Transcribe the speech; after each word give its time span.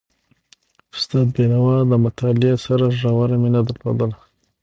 استاد 0.95 1.27
بينوا 1.35 1.75
د 1.89 1.93
مطالعې 2.05 2.53
سره 2.65 2.85
ژوره 2.99 3.35
مینه 3.41 3.61
درلودله. 3.67 4.17